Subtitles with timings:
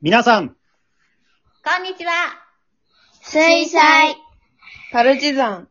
[0.00, 0.54] 皆さん、こ
[1.80, 2.12] んにちは。
[3.20, 4.14] 水彩
[4.92, 5.68] パルチザン。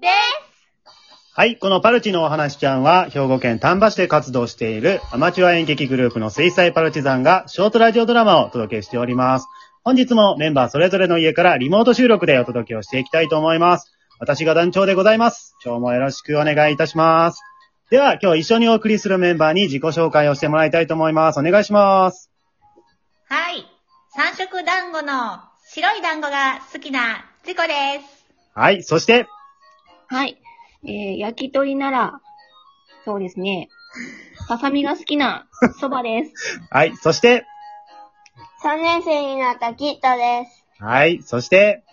[0.00, 0.92] です。
[1.34, 9.46] はい、このパルチのお話ちゃんは、兵庫県丹波市で活動しているアマチュア演劇グループの水彩パルチザンが、ショートラジオドラマをお届けしております。
[9.84, 13.92] 本日もメンバーそれぞれの家からリモート収録でお届けをしていきたいと思います。
[14.18, 15.54] 私が団長でございます。
[15.64, 17.40] 今日もよろしくお願いいたします。
[17.88, 21.38] では、今日一緒にお送りするメンバーに自己紹介をしてもらいたいと思います。
[21.38, 22.32] お願いします。
[23.30, 23.66] はい。
[24.16, 28.26] 三色団子の白い団子が好きなチコです。
[28.54, 29.26] はい、そして、
[30.06, 30.38] はい。
[30.82, 32.22] えー、焼き鳥なら、
[33.04, 33.68] そうですね。
[34.48, 35.46] ささみが好きな
[35.78, 36.60] そばです。
[36.72, 37.44] はい、そして、
[38.64, 40.82] 3年生になったキットです。
[40.82, 41.84] はい、そして、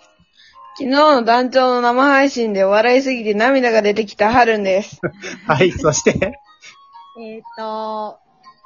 [0.78, 5.02] 昨日の団長の生配信で笑いすぎて涙が出てきたハルンです。
[5.46, 6.12] はい、そして、
[7.20, 8.20] えっ、と、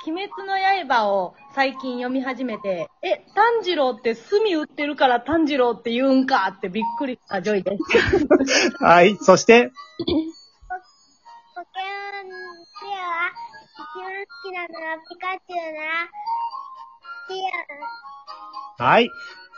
[0.07, 0.55] 鬼滅の
[0.87, 7.83] 刃を最近読み始めて、え、炭治郎って墨売ってるから炭治郎って言うんかってびっくりしたジョイです。
[8.81, 10.21] はい、そして、ポケモ
[12.21, 12.35] ンで
[12.95, 13.29] は、
[13.73, 16.07] 一番好きなのはピカチュウな、
[18.77, 19.09] ピはい。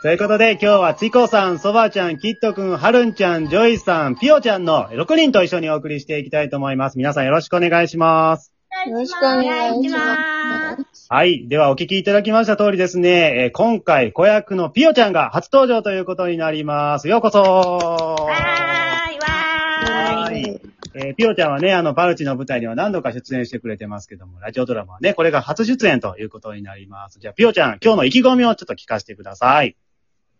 [0.02, 6.98] ということで、今日はチコさん、そばちゃん、キットくん、はるんちゃん、ジョイさん、ピオちゃんの6人と一緒にお送りしていきたいと思います。
[6.98, 8.52] 皆さんよろしくお願いします。
[8.86, 11.06] よろしくお願いしおます。
[11.08, 11.46] はい。
[11.46, 17.08] では、お聞きいただきました通りですね、えー今回、子役のピオちゃんが初登場ということになります。
[17.08, 20.42] ようこそわーい、わーい。
[20.42, 20.60] はい。
[20.94, 27.20] えーピオちゃんはね、あの、パルチの舞台には何度か出演してくれてますけども、ラジオドラマはね、これが初出演ということになります。
[27.20, 29.76] じゃあ、ピオちゃん、今日の意気込みをちょっと聞かせてください。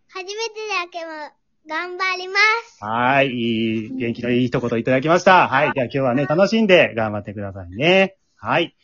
[0.09, 1.07] 初めてだけど、
[1.69, 2.35] 頑張りま
[2.67, 2.85] す。
[2.85, 3.29] はい。
[3.29, 5.47] いい、元気のいい一言いただきました。
[5.47, 5.73] はい。
[5.73, 8.17] では今日はね、楽しんで頑張ってくださいね。
[8.45, 8.75] はい。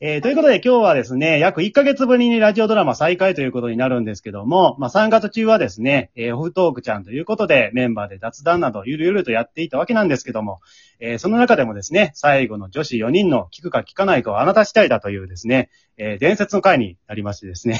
[0.00, 10.58] えー、ということで今日はですね、約1ヶ月ぶりにラジオドラマ再開ということになるんですけども、まあ3月中はですね、えー、オフトークちゃんということでメンバーで雑談などゆるゆるとやっていたわけなんですけども、
[10.98, 17.78] えー、その中でもですね、最後の女子4人の聞くか聞かないかをあなた次第だというですね、えー、伝説の回になりましてですね、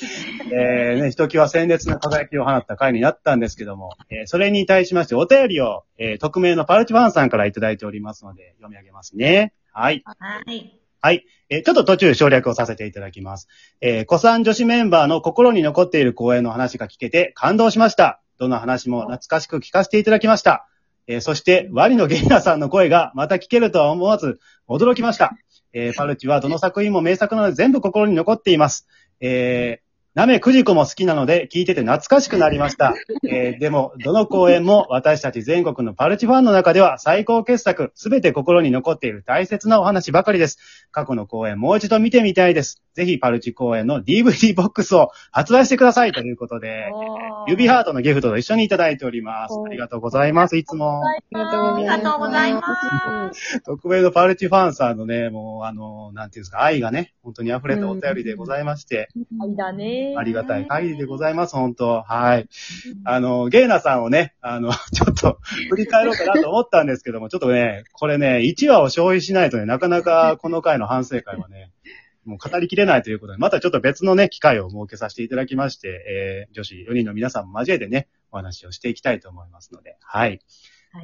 [0.50, 9.52] え、ね、ひときわ鮮烈な輝きを放った回になったんですけども、えー、それに対しましてお便りを、えー、匿名のパルチファンさんからいただいておりますので、読み上げますね。
[9.72, 10.02] はい。
[10.04, 10.80] はい。
[11.02, 11.24] はい。
[11.48, 13.48] えーちょっと途中省略をさせていただきます。
[13.80, 18.20] えー、古参女子メンバーの心に残っている公演の話が聞けて感動しました。
[18.38, 20.68] どの話も懐かしく聞かせていただきました。
[21.06, 24.38] えーそして、ワリのゲイナさんの声がまた聞けるとは思わず
[24.68, 25.32] 驚きました。
[25.72, 28.86] えーパルチはどの作品も名作なので全部心に残っています。
[29.20, 29.89] えー
[30.20, 32.92] なめくじこも好きなので聞いてて懐かしくなりました。
[33.26, 40.58] えーでも、どの公演も私たち全国のパルチファンの中では最高傑作、すべて心に残っている大切なお話ばかりです。
[40.90, 42.82] 過去の公演もう一度見てみたいです。
[42.92, 46.90] ぜひパルチ公演の DVD ボックスを発売してくださいということで、
[47.48, 49.54] 指ハートのギフトと一緒にいただいております。
[49.64, 51.00] ありがとうございます、いつも。
[51.00, 51.60] ありがと
[52.16, 53.60] うございます。
[53.62, 62.48] 特命のパルチファンさんのね、もう、あの、なんていうんですか、愛がね、本当に溢れたお便りでございまして、はいだねありがたい限りでございます、本当はい。
[63.04, 65.38] あの、ゲイナさんをね、あの、 ちょっと
[65.68, 71.72] 振り返ろうかなと思ったんですけども、ちょっとね、これね、1話を消費しないとね、なかなかこの回の反省会はね、
[72.24, 80.40] もう語りきれないということで、またちょっと別のね、機会を設けさせていただきまして、えー、女子4人の皆さんも交えてね、お話をしていきたいと思いますので、はい。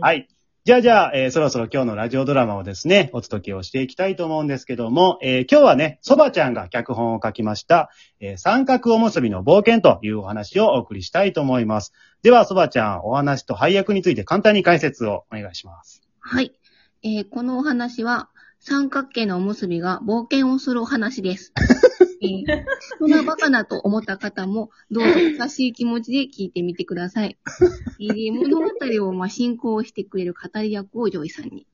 [0.01, 0.29] はい。
[0.67, 7.89] じゃあじゃあ、えーそろそろ今日のラジオドラマをですね、お届けをしていきたいと思うんですけども、えー今日はね、そばちゃんが脚本を書きました、
[8.19, 11.93] えー三角おむすびの冒険というお話をお送りしたいと思います。
[12.25, 16.03] では、そばちゃん、お話と配役について簡単に解説をお願いします。
[16.19, 16.51] はい。
[17.05, 18.29] えーこのお話は、
[18.59, 21.53] 三角形のおむすびが冒険をするお話です。
[22.23, 22.65] えー
[22.99, 27.37] そんなバカなと思った方も、どうぞ優しい気持ちで聞いてみてください。
[28.01, 31.67] えー物語をまあ進行してくれる語り役をジョイさんに、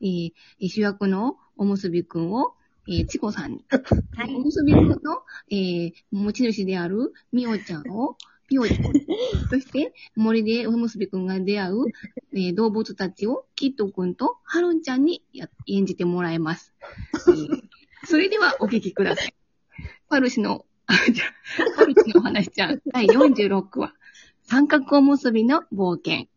[0.00, 0.32] えー
[0.68, 2.54] 主役のおむすびくんを、
[2.88, 3.64] えーチコさんに、
[4.36, 4.96] おむすびくんの、
[5.50, 8.16] えー持ち主であるみおちゃんを、
[8.48, 8.80] ピオちゃん。
[9.50, 11.84] そして、森でおむすびくんが出会う、
[12.32, 16.72] えー動物たちをキットくんとハロンちゃんにや演じてもらいます。
[17.28, 17.68] えー
[18.06, 19.37] それではお聞きください。
[20.08, 23.92] パルシの、あじゃあパルシのお話ちゃん、 第46話、
[24.44, 26.28] 三角おむすびの冒険。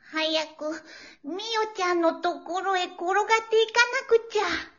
[0.00, 0.70] 早く、
[1.24, 1.34] み
[1.72, 4.74] おちゃんのところへ転がっていかなくちゃ。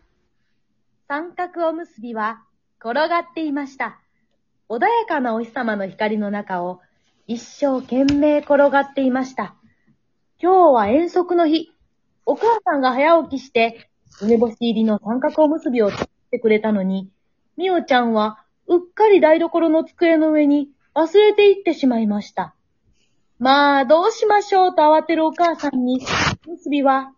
[1.08, 2.44] 三角おむすびは
[2.86, 4.00] 転がっていました。
[4.70, 6.82] 穏やかなお日様の光の中を
[7.26, 9.56] 一生懸命転がっていました。
[10.40, 11.72] 今日は遠足の日。
[12.28, 13.90] お母さんが早起きして、
[14.22, 17.10] 梅干し入りの三角おむすびを作ってくれたのに、
[17.58, 22.54] みおちゃんはうっかり台所の机の上に忘れていってしまいました。
[23.40, 26.06] まあ、どうしましょうと慌てるお母さんに、
[26.48, 27.14] おむすびは、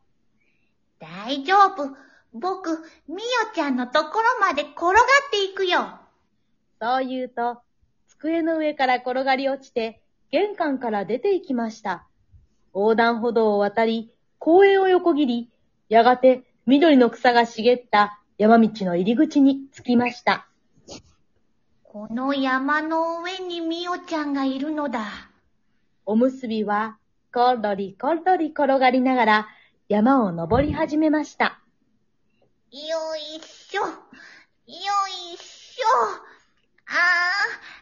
[0.99, 2.06] 大丈夫。
[2.39, 4.95] 僕、みおちゃんのところまで転がっ
[5.31, 5.99] ていくよ。
[6.79, 7.61] そう言うと、
[8.07, 10.01] 机の上から転がり落ちて、
[10.31, 12.07] 玄関から出て行きました。
[12.73, 15.49] 横断歩道を渡り、公園を横切り、
[15.89, 20.47] やがて緑の草が茂った山道の入り口に着きました。
[21.83, 25.05] この山の上にみおちゃんがいるのだ。
[26.05, 26.97] おむすびは、
[27.33, 29.47] ころりころり転がりながら
[29.89, 31.59] 山を登り始めました。
[32.69, 33.81] よいしょ。
[33.85, 33.91] よ
[34.67, 35.87] いしょ。
[36.85, 36.97] ああ、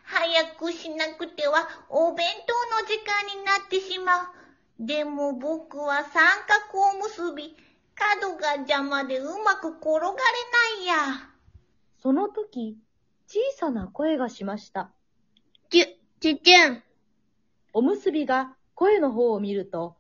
[0.03, 4.27] 早くしなくてはお弁当の時間になってしまう。
[4.79, 6.23] でも僕は三
[6.69, 7.57] 角おむすび、
[7.95, 10.13] 角が邪魔でうまく転がれ
[10.77, 10.95] ないや。
[12.03, 12.77] その時、
[13.25, 14.91] 小さな声がしました。
[15.71, 15.85] ちゅ、
[16.19, 16.83] ちゅちゅん。
[17.73, 19.95] おむすびが声の方を見ると、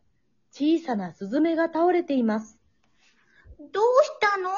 [0.51, 2.59] 小さなスズメが倒れています。
[3.71, 4.49] どうしたの？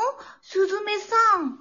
[0.42, 1.60] すずめさん。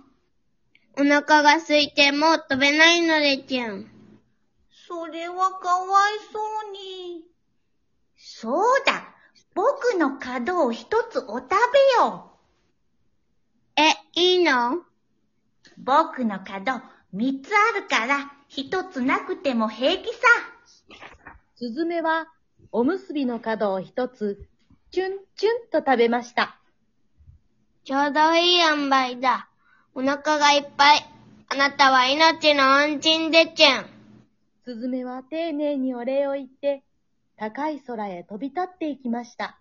[0.98, 3.90] お腹が空いてもう飛べないのでちゅん。
[4.88, 6.38] それはかわいそ
[6.68, 7.24] うに。
[8.16, 9.14] そうだ。
[9.54, 12.32] 僕の角を一つお食べよ
[13.76, 14.76] え、いいの？
[14.76, 14.84] う。
[15.78, 16.80] 僕の角
[17.12, 20.20] 三つあるから一つなくても平気さ。
[21.56, 22.28] スズメは、
[22.70, 24.46] おむすびの角を一つ、
[24.90, 26.60] チュンチュンと食べました。
[27.86, 29.48] ちょうどいい塩梅だ。
[29.94, 31.06] お腹がいっぱい。
[31.48, 33.86] あなたは命の恩人でちゅん。
[34.64, 36.82] スズメは丁寧にお礼を言って、
[37.36, 39.60] 高い空へ飛び立っていきました。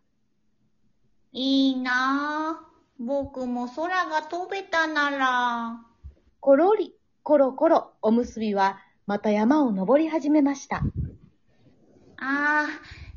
[1.33, 2.65] いいなぁ。
[2.97, 5.79] 僕も空が飛べたなら。
[6.39, 10.77] コロリ、コロコロ、おむすびは、また山を登り始めました。
[10.77, 10.81] あ
[12.17, 12.65] あ、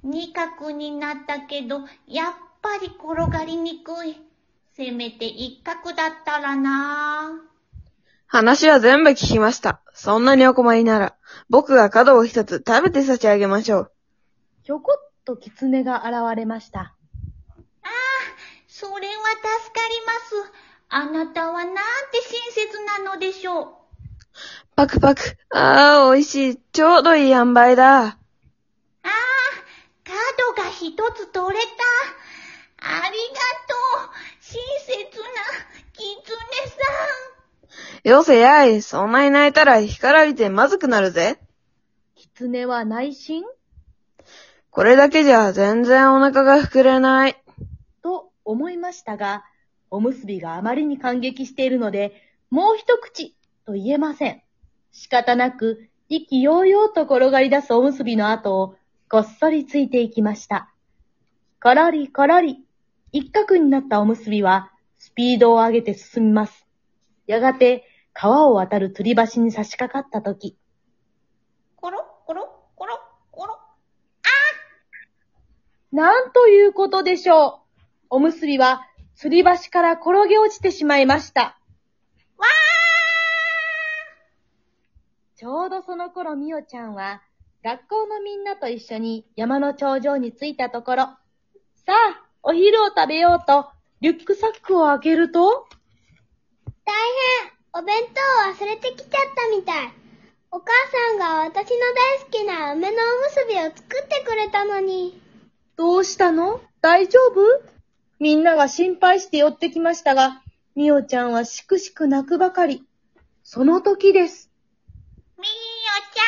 [0.02, 4.27] 二角になったけど、やっぱり転がりにくい。
[4.78, 7.32] せめて一角だったらな
[8.28, 9.80] 話は全部聞きました。
[9.92, 11.16] そんなにお困りなら、
[11.50, 13.92] 僕が角を一つ食べて差し上げましょう。
[14.62, 16.94] ひょこっと狐が現れました。
[18.68, 20.52] それは助かります。
[20.90, 21.82] あなたはなんて
[22.30, 23.66] 親切なのでしょう。
[24.76, 25.22] パクパク。
[25.50, 26.56] ああ、美味しい。
[26.72, 27.98] ちょうどいい塩梅だ。
[28.04, 28.16] ああ、
[30.04, 31.68] 角が一つ取れた。
[32.80, 33.74] ありがと
[34.12, 34.38] う。
[34.50, 35.26] 親切な
[35.92, 36.24] 狐
[36.70, 36.78] さ
[37.96, 37.97] ん。
[38.08, 38.80] よせやい。
[38.80, 41.38] そんなに泣いたら干からびてまずくなるぜ。
[42.14, 43.44] 狐は内心？
[44.70, 47.36] これだけじゃ全然お腹が膨れない。
[48.02, 49.44] と思いましたが、
[49.90, 52.14] おむすびがあまりに感激しているので、
[52.48, 54.42] もう一口と言えません。
[54.90, 58.76] 仕方なく、意気揚々と転がり出すおむすびの後を、
[59.10, 60.72] こっそりついていきました。
[61.62, 62.64] ころりころり、
[63.12, 66.66] 一角になったおむすびは、スピードを上げて進みます。
[67.26, 67.84] やがて、
[68.20, 70.58] 川を渡る吊り橋に差し掛かったとき、
[71.76, 72.98] コロコロコロ
[73.30, 73.56] コロ。
[75.92, 77.84] なんということでしょう。
[78.10, 78.82] おむすびは、
[79.16, 81.60] 吊り橋から転げ落ちてしまいました。
[82.38, 82.46] わ
[85.36, 87.22] ちょうどその頃みおちゃんは、
[87.62, 93.68] 学校のみんなと一緒に山の頂上に着いたところ、さあ、お昼を食べようと、
[94.00, 95.68] リュックサックを開けると、
[96.84, 96.92] 大
[97.44, 97.47] 変
[97.78, 98.20] お弁当
[98.50, 99.92] を忘れてきちゃったみたい。
[100.50, 105.22] お母さんが私の大好きな梅のおむすびを作ってくれたのに。
[105.76, 106.60] どうしたの？
[106.80, 107.40] 大丈夫？
[108.18, 110.42] みんなが心配して寄ってきましたが、
[110.74, 112.84] みおちゃんはしくしく泣くばかり。
[113.44, 114.50] その時です。
[115.38, 115.50] みーお
[116.12, 116.18] ち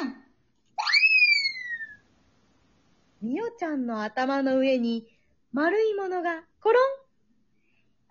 [0.00, 0.16] ゃん
[3.20, 5.06] みおちゃんの頭の上に
[5.52, 6.78] 丸いものがコロ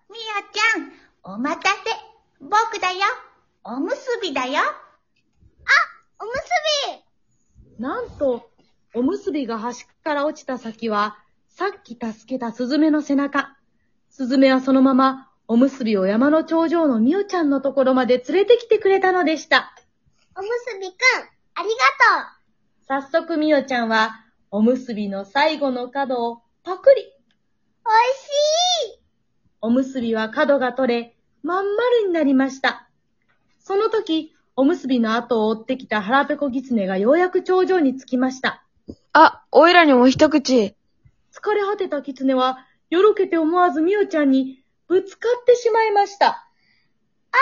[0.08, 0.12] ン。
[0.12, 0.20] みお
[0.52, 0.78] ちゃ
[1.32, 1.74] ん、お待たせ。
[2.42, 2.98] 僕だよ。
[3.64, 4.62] おむすびだよ。
[6.20, 6.42] おむす
[7.78, 8.50] びなんと、
[8.94, 11.18] おむすびが端から落ちた先は、
[11.48, 13.56] さっき助けたスズメの背中。
[14.10, 19.74] スズメはそのまま、おむすびを山の頂上のみおちゃんのところまで連れてきてくれたのでした。
[20.36, 20.94] おむすびくん、
[21.54, 21.74] ありが
[22.88, 23.02] とう。
[23.02, 27.02] 早速みおちゃんは、おむすびの最後の角をパクリ。
[27.02, 27.08] おい
[28.90, 29.02] しい
[29.60, 32.88] おむすびは角が取れ、まん丸になりました。
[33.60, 38.64] その時、おむすびの後を追ってきた腹ペコギツネがようやく頂上に着きました。
[39.12, 40.74] あ、おいらにも一口。
[41.32, 46.28] 疲れ果てたキツネは、よろけて思わずみおちゃんにぶつかってしまいました。
[47.32, 47.36] あ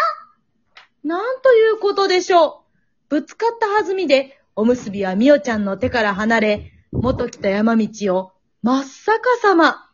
[1.03, 2.65] なんということでしょ
[3.09, 3.09] う。
[3.09, 9.91] ぶつかった弾みで、おむすびはみおちゃんの手から離れ、元来た山道を真っ逆さま。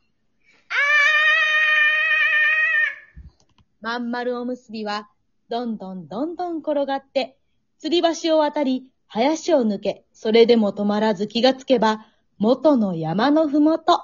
[3.87, 5.09] まん丸おむすびは、
[5.49, 7.39] どんどんどんどん転がって、
[7.81, 12.05] 吊り橋を渡り、林を抜け、それでも止まらず気がつけば、
[12.37, 14.03] 元の山のふもと。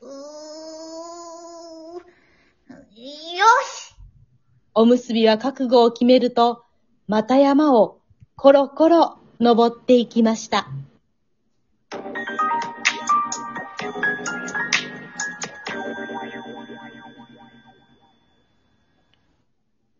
[0.00, 0.10] うー、
[1.96, 3.96] よし
[4.74, 6.62] おむすびは覚悟を決めると、
[7.08, 7.98] また山を
[8.36, 10.68] コロコロ登っていきました。